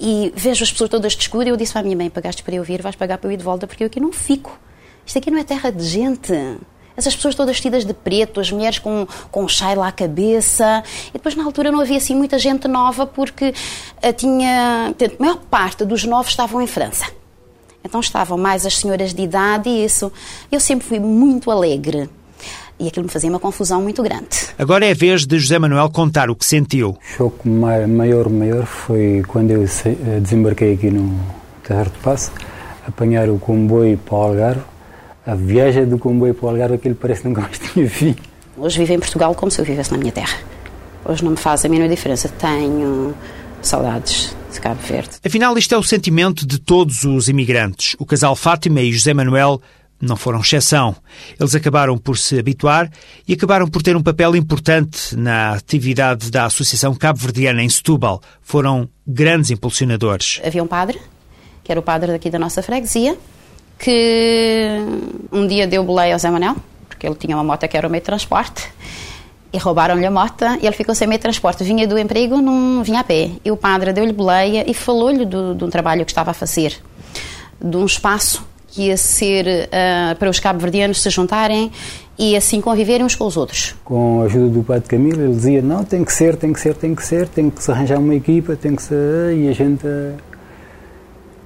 E 0.00 0.32
vejo 0.34 0.64
as 0.64 0.72
pessoas 0.72 0.90
todas 0.90 1.12
de 1.12 1.20
escuro 1.20 1.46
e 1.46 1.50
eu 1.50 1.56
disse 1.56 1.78
à 1.78 1.82
minha 1.82 1.96
mãe: 1.96 2.10
pagaste 2.10 2.42
para 2.42 2.56
eu 2.56 2.64
vir, 2.64 2.82
vais 2.82 2.96
pagar 2.96 3.18
para 3.18 3.28
eu 3.28 3.34
ir 3.34 3.36
de 3.36 3.44
volta, 3.44 3.68
porque 3.68 3.84
eu 3.84 3.86
aqui 3.86 4.00
não 4.00 4.10
fico. 4.10 4.58
Isto 5.06 5.18
aqui 5.18 5.30
não 5.30 5.38
é 5.38 5.44
terra 5.44 5.70
de 5.70 5.84
gente. 5.84 6.32
Essas 7.00 7.16
pessoas 7.16 7.34
todas 7.34 7.56
vestidas 7.56 7.84
de 7.84 7.94
preto, 7.94 8.40
as 8.40 8.50
mulheres 8.52 8.78
com, 8.78 9.06
com 9.30 9.48
chai 9.48 9.74
lá 9.74 9.88
à 9.88 9.92
cabeça. 9.92 10.84
E 11.08 11.12
depois, 11.14 11.34
na 11.34 11.44
altura, 11.44 11.72
não 11.72 11.80
havia 11.80 11.96
assim 11.96 12.14
muita 12.14 12.38
gente 12.38 12.68
nova, 12.68 13.06
porque 13.06 13.48
uh, 14.04 14.12
tinha. 14.12 14.94
A 15.00 15.22
maior 15.22 15.38
parte 15.50 15.84
dos 15.84 16.04
novos 16.04 16.30
estavam 16.30 16.60
em 16.60 16.66
França. 16.66 17.06
Então 17.82 18.00
estavam 18.00 18.36
mais 18.36 18.66
as 18.66 18.76
senhoras 18.76 19.14
de 19.14 19.22
idade 19.22 19.68
e 19.68 19.84
isso. 19.84 20.12
Eu 20.52 20.60
sempre 20.60 20.86
fui 20.86 21.00
muito 21.00 21.50
alegre. 21.50 22.08
E 22.78 22.88
aquilo 22.88 23.04
me 23.04 23.10
fazia 23.10 23.28
uma 23.28 23.40
confusão 23.40 23.82
muito 23.82 24.02
grande. 24.02 24.28
Agora 24.58 24.86
é 24.86 24.92
a 24.92 24.94
vez 24.94 25.26
de 25.26 25.38
José 25.38 25.58
Manuel 25.58 25.90
contar 25.90 26.30
o 26.30 26.36
que 26.36 26.44
sentiu. 26.44 26.90
O 26.90 27.16
choque 27.16 27.48
maior, 27.48 28.28
maior 28.28 28.64
foi 28.64 29.22
quando 29.26 29.50
eu 29.50 29.64
eh, 29.64 30.20
desembarquei 30.20 30.74
aqui 30.74 30.90
no 30.90 31.18
Terra 31.62 31.84
de 31.84 31.98
Passo, 32.02 32.32
apanhar 32.86 33.28
o 33.28 33.38
comboio 33.38 33.98
para 33.98 34.14
o 34.14 34.22
Algarve. 34.22 34.69
A 35.30 35.36
viagem 35.36 35.86
do 35.86 35.96
comboio 35.96 36.34
para 36.34 36.46
o 36.46 36.48
Algarve, 36.48 36.74
aquilo 36.74 36.96
parece 36.96 37.22
que 37.22 37.28
nunca 37.28 37.42
mais 37.42 37.56
tinha 37.72 37.88
fim. 37.88 38.16
Hoje 38.56 38.78
vivo 38.78 38.94
em 38.94 38.98
Portugal 38.98 39.32
como 39.32 39.48
se 39.48 39.60
eu 39.60 39.64
vivesse 39.64 39.92
na 39.92 39.96
minha 39.96 40.10
terra. 40.10 40.36
Hoje 41.04 41.22
não 41.22 41.30
me 41.30 41.36
faz 41.36 41.64
a 41.64 41.68
mínima 41.68 41.88
diferença. 41.88 42.28
Tenho 42.28 43.14
saudades 43.62 44.34
de 44.52 44.60
Cabo 44.60 44.80
Verde. 44.82 45.10
Afinal, 45.24 45.56
isto 45.56 45.72
é 45.72 45.78
o 45.78 45.84
sentimento 45.84 46.44
de 46.44 46.58
todos 46.58 47.04
os 47.04 47.28
imigrantes. 47.28 47.94
O 48.00 48.04
casal 48.04 48.34
Fátima 48.34 48.80
e 48.80 48.90
José 48.90 49.14
Manuel 49.14 49.62
não 50.00 50.16
foram 50.16 50.40
exceção. 50.40 50.96
Eles 51.38 51.54
acabaram 51.54 51.96
por 51.96 52.18
se 52.18 52.36
habituar 52.36 52.90
e 53.28 53.34
acabaram 53.34 53.68
por 53.68 53.84
ter 53.84 53.94
um 53.96 54.02
papel 54.02 54.34
importante 54.34 55.14
na 55.14 55.52
atividade 55.52 56.28
da 56.28 56.46
Associação 56.46 56.92
Cabo-Verdiana 56.92 57.62
em 57.62 57.68
Setúbal. 57.68 58.20
Foram 58.42 58.88
grandes 59.06 59.52
impulsionadores. 59.52 60.40
Havia 60.44 60.60
um 60.60 60.66
padre, 60.66 61.00
que 61.62 61.70
era 61.70 61.78
o 61.78 61.84
padre 61.84 62.10
daqui 62.10 62.30
da 62.30 62.38
nossa 62.40 62.64
freguesia, 62.64 63.16
que 63.82 64.78
um 65.32 65.46
dia 65.46 65.66
deu 65.66 65.82
boleia 65.82 66.14
ao 66.14 66.18
Zé 66.18 66.30
Manuel, 66.30 66.56
porque 66.88 67.06
ele 67.06 67.14
tinha 67.14 67.36
uma 67.36 67.42
moto 67.42 67.66
que 67.66 67.76
era 67.76 67.88
o 67.88 67.90
meio 67.90 68.02
de 68.02 68.06
transporte, 68.06 68.68
e 69.52 69.58
roubaram-lhe 69.58 70.06
a 70.06 70.10
moto 70.10 70.44
e 70.60 70.66
ele 70.66 70.76
ficou 70.76 70.94
sem 70.94 71.08
meio 71.08 71.18
de 71.18 71.22
transporte. 71.22 71.64
Vinha 71.64 71.86
do 71.86 71.98
emprego, 71.98 72.40
não 72.40 72.84
vinha 72.84 73.00
a 73.00 73.04
pé. 73.04 73.30
E 73.44 73.50
o 73.50 73.56
padre 73.56 73.92
deu-lhe 73.92 74.12
boleia 74.12 74.64
e 74.70 74.72
falou-lhe 74.74 75.24
do, 75.24 75.54
de 75.54 75.64
um 75.64 75.70
trabalho 75.70 76.04
que 76.04 76.12
estava 76.12 76.30
a 76.30 76.34
fazer, 76.34 76.76
de 77.60 77.76
um 77.76 77.84
espaço 77.84 78.46
que 78.68 78.82
ia 78.82 78.96
ser 78.96 79.46
uh, 79.66 80.14
para 80.16 80.30
os 80.30 80.38
cabo-verdianos 80.38 81.02
se 81.02 81.10
juntarem 81.10 81.72
e 82.16 82.36
assim 82.36 82.60
conviverem 82.60 83.04
uns 83.04 83.16
com 83.16 83.24
os 83.24 83.36
outros. 83.36 83.74
Com 83.84 84.20
a 84.20 84.24
ajuda 84.26 84.48
do 84.50 84.62
padre 84.62 84.88
Camilo, 84.88 85.22
ele 85.22 85.34
dizia, 85.34 85.62
não, 85.62 85.82
tem 85.82 86.04
que 86.04 86.12
ser, 86.12 86.36
tem 86.36 86.52
que 86.52 86.60
ser, 86.60 86.74
tem 86.74 86.94
que 86.94 87.04
ser, 87.04 87.26
tem 87.26 87.50
que 87.50 87.64
se 87.64 87.70
arranjar 87.72 87.98
uma 87.98 88.14
equipa, 88.14 88.54
tem 88.54 88.76
que 88.76 88.82
ser... 88.82 89.36
E 89.36 89.48
a 89.48 89.52
gente... 89.52 89.84
Uh, 89.84 90.29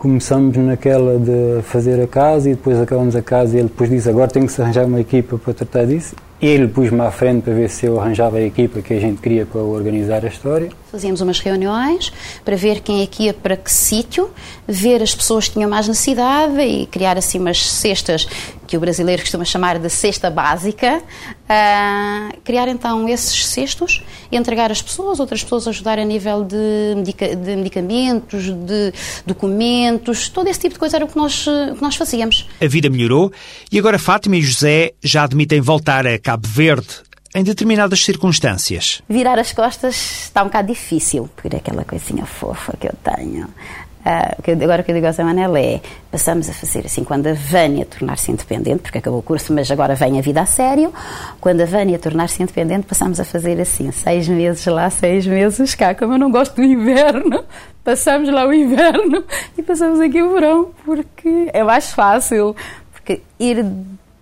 começamos 0.05 0.55
naquela 0.59 1.19
de 1.19 1.63
fazer 1.63 1.99
a 1.99 2.07
casa 2.07 2.51
e 2.51 2.55
depois 2.55 2.79
acabamos 2.79 3.17
a 3.17 3.23
casa 3.23 3.57
e 3.57 3.61
ele 3.61 3.69
depois 3.69 3.89
disse, 3.89 4.07
agora 4.07 4.31
tem 4.31 4.45
que 4.45 4.53
se 4.53 4.61
arranjar 4.61 4.85
uma 4.85 5.01
equipa 5.01 5.39
para 5.39 5.55
tratar 5.55 5.87
disso 5.87 6.15
ele 6.41 6.69
pôs-me 6.69 7.01
à 7.01 7.11
frente 7.11 7.43
para 7.43 7.55
ver 7.55 7.71
se 7.71 7.87
eu 7.87 8.01
arranjava 8.01 8.37
a 8.37 8.43
equipa 8.43 8.83
que 8.83 8.93
a 8.93 9.01
gente 9.01 9.21
queria 9.21 9.47
para 9.47 9.61
organizar 9.61 10.25
a 10.25 10.29
história. 10.29 10.71
Fazíamos 10.91 11.21
umas 11.21 11.41
reuniões 11.41 12.13
para 12.45 12.57
ver 12.57 12.81
quem 12.81 13.03
é 13.03 13.07
que 13.07 13.25
ia 13.25 13.35
para 13.35 13.57
que 13.57 13.73
sítio, 13.73 14.31
ver 14.67 15.03
as 15.03 15.15
pessoas 15.15 15.49
que 15.49 15.55
tinham 15.55 15.71
mais 15.71 15.89
necessidade 15.89 16.61
e 16.61 16.87
criar 16.87 17.17
assim 17.17 17.39
umas 17.39 17.69
cestas 17.69 18.29
que 18.67 18.77
o 18.77 18.81
brasileiro 18.81 19.23
costuma 19.23 19.45
chamar 19.45 19.79
de 19.79 19.89
cesta 19.91 20.31
básica. 20.31 21.03
Uh, 21.45 22.41
criar 22.43 22.69
então 22.69 23.07
esses 23.07 23.47
cestos 23.47 24.03
e 24.33 24.37
entregar 24.37 24.73
às 24.73 24.81
pessoas, 24.81 25.21
outras 25.21 25.43
pessoas 25.43 25.69
ajudar 25.69 25.99
a 25.99 26.05
nível 26.05 26.43
de, 26.43 26.95
medica 26.97 27.37
de 27.37 27.57
medicamentos, 27.57 28.45
de 28.45 28.93
documentos, 29.27 30.31
todo 30.31 30.49
esse 30.49 30.61
tipo 30.61 30.73
de 30.73 30.79
coisa 30.79 30.97
era 30.97 31.05
o 31.05 31.09
que 31.09 31.17
nós, 31.17 31.47
o 31.47 31.75
que 31.75 31.83
nós 31.83 31.97
fazíamos. 31.97 32.49
A 32.61 32.67
vida 32.67 32.89
melhorou 32.89 33.31
e 33.71 33.79
agora 33.79 33.99
Fátima 33.99 34.37
e 34.37 34.43
José 34.43 34.93
já 35.03 35.25
admitem 35.25 35.61
voltar 35.61 36.07
a 36.07 36.19
Cabo 36.25 36.49
Verde 36.49 37.03
em 37.35 37.45
determinadas 37.45 38.03
circunstâncias. 38.03 39.03
Virar 39.07 39.39
as 39.39 39.53
costas 39.53 39.95
está 39.95 40.43
um 40.43 40.47
bocado 40.47 40.69
difícil, 40.69 41.29
por 41.37 41.55
aquela 41.55 41.85
coisinha 41.85 42.25
fofa 42.25 42.75
que 42.81 42.87
eu 42.87 42.95
tenho. 43.05 43.45
Uh, 43.45 44.63
agora 44.63 44.81
o 44.81 44.85
que 44.85 44.91
eu 44.91 44.95
digo 44.95 45.07
ao 45.07 45.13
Zé 45.13 45.23
Manel 45.23 45.55
é, 45.55 45.83
passamos 46.11 46.49
a 46.49 46.55
fazer 46.55 46.87
assim, 46.87 47.05
quando 47.05 47.27
a 47.27 47.35
Vânia 47.35 47.85
tornar-se 47.85 48.31
independente, 48.31 48.83
porque 48.83 48.99
acabou 48.99 49.19
o 49.19 49.23
curso, 49.23 49.53
mas 49.53 49.71
agora 49.71 49.95
vem 49.95 50.19
a 50.19 50.23
vida 50.23 50.41
a 50.41 50.47
sério, 50.47 50.95
quando 51.41 51.61
a 51.61 51.67
Vânia 51.67 51.99
tornar-se 51.99 52.43
independente, 52.43 52.87
passamos 52.87 53.21
a 53.21 53.25
fazer 53.25 53.61
assim, 53.61 53.91
seis 53.93 54.27
meses 54.27 54.65
lá, 54.65 54.89
seis 54.89 55.27
meses 55.27 55.75
cá, 55.75 55.95
como 55.95 56.15
eu 56.15 56.19
não 56.19 56.31
gosto 56.31 56.57
do 56.57 56.65
inverno, 56.65 57.45
passamos 57.85 58.31
lá 58.31 58.47
o 58.47 58.53
inverno 58.53 59.25
e 59.59 59.63
passamos 59.63 60.01
aqui 60.01 60.23
o 60.23 60.33
verão, 60.33 60.71
porque 60.87 61.51
é 61.53 61.63
mais 61.63 61.93
fácil, 61.93 62.57
porque 62.93 63.21
ir 63.39 63.65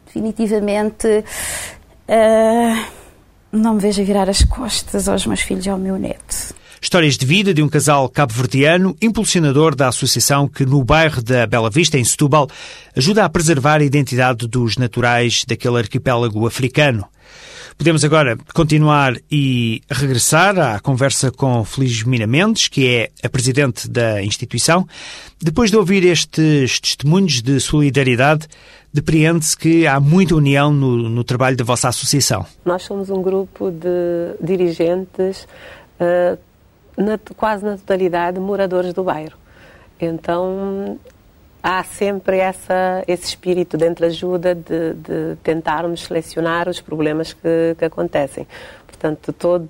definitivamente 0.07 1.25
Uh, 2.09 2.85
não 3.53 3.75
me 3.75 3.81
vejo 3.81 4.05
virar 4.05 4.29
as 4.29 4.43
costas 4.43 5.09
aos 5.09 5.27
meus 5.27 5.41
filhos 5.41 5.67
e 5.67 5.71
ao 5.71 5.79
meu 5.79 5.99
neto. 5.99 6.55
Histórias 6.81 7.17
de 7.17 7.25
vida 7.25 7.55
de 7.55 7.63
um 7.63 7.69
casal 7.69 8.09
cabo-verdiano, 8.09 8.97
impulsionador 9.01 9.75
da 9.75 9.87
associação 9.87 10.49
que, 10.49 10.67
no 10.67 10.83
bairro 10.83 11.23
da 11.23 11.47
Bela 11.47 11.71
Vista, 11.71 11.97
em 11.97 12.05
Setúbal, 12.05 12.49
ajuda 12.97 13.25
a 13.25 13.29
preservar 13.29 13.81
a 13.81 13.85
identidade 13.85 14.49
dos 14.49 14.77
naturais 14.77 15.45
daquele 15.47 15.79
arquipélago 15.79 16.45
africano. 16.45 17.07
Podemos 17.79 18.05
agora 18.05 18.37
continuar 18.53 19.17
e 19.31 19.81
regressar 19.91 20.59
à 20.59 20.81
conversa 20.81 21.31
com 21.31 21.65
Felizmina 21.65 22.27
Mendes, 22.27 22.69
que 22.69 22.87
é 22.87 23.11
a 23.23 23.29
presidente 23.29 23.89
da 23.89 24.23
instituição. 24.23 24.87
Depois 25.41 25.71
de 25.71 25.77
ouvir 25.77 26.05
estes 26.05 26.81
testemunhos 26.81 27.41
de 27.41 27.59
solidariedade, 27.61 28.47
depreende-se 28.93 29.57
que 29.57 29.87
há 29.87 29.99
muita 29.99 30.35
união 30.35 30.73
no, 30.73 31.09
no, 31.09 31.25
trabalho 31.25 31.57
da 31.57 31.65
vossa 31.65 31.89
associação. 31.89 32.45
Nós 32.65 32.83
somos 32.83 33.09
um 33.09 33.23
grupo 33.23 33.71
de 33.71 34.37
dirigentes, 34.41 35.47
uh, 36.01 36.39
na, 36.97 37.19
quase 37.37 37.65
na 37.65 37.77
totalidade, 37.77 38.39
moradores 38.39 38.93
do 38.93 39.03
bairro. 39.03 39.37
Então, 39.99 40.99
há 41.63 41.83
sempre 41.85 42.39
essa, 42.39 43.05
esse 43.07 43.25
espírito 43.25 43.77
de 43.77 43.87
entreajuda 43.87 44.55
de, 44.55 44.95
de 44.95 45.37
tentarmos 45.43 46.03
selecionar 46.03 46.69
os 46.69 46.81
problemas 46.81 47.33
que, 47.33 47.77
que 47.79 47.85
acontecem. 47.85 48.47
Portanto, 49.03 49.33
todo 49.33 49.69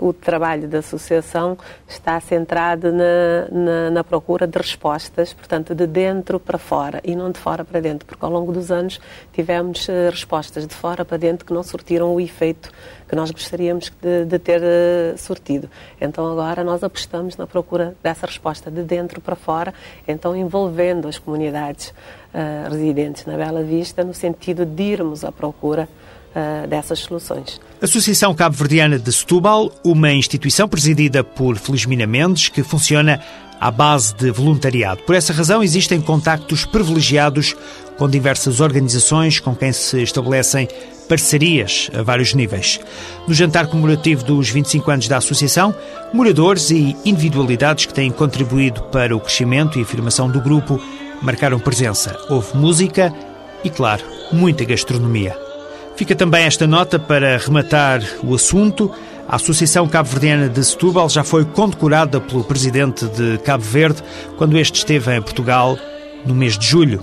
o 0.00 0.14
trabalho 0.14 0.66
da 0.66 0.78
associação 0.78 1.58
está 1.86 2.18
centrado 2.18 2.90
na, 2.90 3.48
na, 3.52 3.90
na, 3.90 4.02
procura 4.02 4.46
de 4.46 4.56
respostas, 4.56 5.34
portanto, 5.34 5.74
de 5.74 5.86
dentro 5.86 6.40
para 6.40 6.56
fora 6.56 6.98
e 7.04 7.14
não 7.14 7.30
de 7.30 7.38
fora 7.38 7.66
para 7.66 7.80
dentro, 7.80 8.06
porque 8.06 8.24
ao 8.24 8.30
longo 8.30 8.52
dos 8.52 8.70
anos 8.70 8.98
tivemos 9.30 9.86
eh, 9.90 10.08
respostas 10.08 10.66
de 10.66 10.74
fora 10.74 11.04
para 11.04 11.18
dentro 11.18 11.44
que 11.44 11.52
não 11.52 11.62
surtiram 11.62 12.14
o 12.14 12.18
efeito 12.18 12.72
que 13.06 13.14
nós 13.14 13.30
gostaríamos 13.30 13.92
de, 14.00 14.24
de 14.24 14.38
ter 14.38 14.62
uh, 14.62 15.18
surtido. 15.18 15.70
Então, 16.00 16.26
agora 16.26 16.64
nós 16.64 16.82
apostamos 16.82 17.36
na 17.36 17.46
procura 17.46 17.94
dessa 18.02 18.26
resposta 18.26 18.70
de 18.70 18.82
dentro 18.82 19.20
para 19.20 19.36
fora, 19.36 19.72
então 20.08 20.34
envolvendo 20.34 21.06
as 21.06 21.18
comunidades 21.18 21.90
uh, 21.90 22.70
residentes 22.70 23.26
na 23.26 23.36
Bela 23.36 23.62
Vista, 23.62 24.02
no 24.02 24.14
sentido 24.14 24.64
de 24.64 24.82
irmos 24.82 25.24
à 25.24 25.30
procura 25.30 25.88
uh, 26.36 26.66
dessas 26.66 27.00
soluções. 27.00 27.60
Associação 27.80 28.34
Cabo-Verdiana 28.34 28.98
de 28.98 29.12
Setúbal, 29.12 29.72
uma 29.82 30.12
instituição 30.12 30.68
presidida 30.68 31.24
por 31.24 31.56
Felizmina 31.56 32.06
Mendes, 32.06 32.48
que 32.48 32.62
funciona 32.62 33.20
à 33.60 33.70
base 33.70 34.14
de 34.14 34.30
voluntariado. 34.30 35.02
Por 35.02 35.14
essa 35.14 35.32
razão, 35.32 35.62
existem 35.62 36.00
contactos 36.00 36.64
privilegiados 36.66 37.56
com 37.96 38.08
diversas 38.08 38.60
organizações 38.60 39.40
com 39.40 39.54
quem 39.54 39.72
se 39.72 40.02
estabelecem 40.02 40.68
parcerias 41.08 41.90
a 41.94 42.02
vários 42.02 42.34
níveis. 42.34 42.80
No 43.26 43.32
jantar 43.32 43.68
comemorativo 43.68 44.24
dos 44.24 44.50
25 44.50 44.90
anos 44.90 45.08
da 45.08 45.16
Associação, 45.16 45.74
moradores 46.12 46.70
e 46.70 46.96
individualidades 47.04 47.86
que 47.86 47.94
têm 47.94 48.10
contribuído 48.10 48.82
para 48.84 49.16
o 49.16 49.20
crescimento 49.20 49.78
e 49.78 49.82
afirmação 49.82 50.28
do 50.30 50.40
grupo 50.40 50.80
marcaram 51.22 51.58
presença. 51.58 52.18
Houve 52.28 52.56
música 52.56 53.14
e, 53.64 53.70
claro, 53.70 54.04
muita 54.32 54.64
gastronomia. 54.64 55.45
Fica 55.96 56.14
também 56.14 56.44
esta 56.44 56.66
nota 56.66 56.98
para 56.98 57.38
rematar 57.38 58.02
o 58.22 58.34
assunto. 58.34 58.92
A 59.26 59.36
Associação 59.36 59.88
Cabo-Verdiana 59.88 60.46
de 60.48 60.62
Setúbal 60.62 61.08
já 61.08 61.24
foi 61.24 61.42
condecorada 61.44 62.20
pelo 62.20 62.44
presidente 62.44 63.06
de 63.06 63.38
Cabo 63.38 63.64
Verde 63.64 64.02
quando 64.36 64.58
este 64.58 64.76
esteve 64.76 65.16
em 65.16 65.22
Portugal 65.22 65.78
no 66.24 66.34
mês 66.34 66.58
de 66.58 66.66
julho. 66.66 67.02